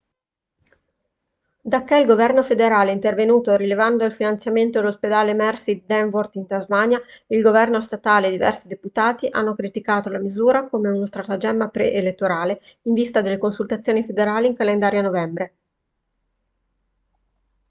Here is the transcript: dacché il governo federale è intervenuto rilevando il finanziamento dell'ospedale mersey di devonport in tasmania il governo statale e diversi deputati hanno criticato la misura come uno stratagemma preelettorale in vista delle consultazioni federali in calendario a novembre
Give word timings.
dacché 1.61 1.97
il 1.97 2.07
governo 2.07 2.41
federale 2.41 2.89
è 2.89 2.93
intervenuto 2.95 3.55
rilevando 3.55 4.03
il 4.03 4.11
finanziamento 4.15 4.79
dell'ospedale 4.79 5.35
mersey 5.35 5.75
di 5.75 5.83
devonport 5.85 6.33
in 6.37 6.47
tasmania 6.47 6.99
il 7.27 7.41
governo 7.43 7.79
statale 7.81 8.25
e 8.25 8.31
diversi 8.31 8.67
deputati 8.67 9.27
hanno 9.29 9.53
criticato 9.53 10.09
la 10.09 10.17
misura 10.17 10.67
come 10.67 10.89
uno 10.89 11.05
stratagemma 11.05 11.67
preelettorale 11.67 12.59
in 12.85 12.93
vista 12.95 13.21
delle 13.21 13.37
consultazioni 13.37 14.03
federali 14.03 14.47
in 14.47 14.55
calendario 14.55 15.01
a 15.01 15.03
novembre 15.03 15.53